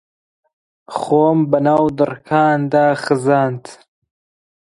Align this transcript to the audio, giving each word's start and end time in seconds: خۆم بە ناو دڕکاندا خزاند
خۆم 0.97 1.37
بە 1.49 1.59
ناو 1.65 1.85
دڕکاندا 1.97 2.85
خزاند 3.03 3.63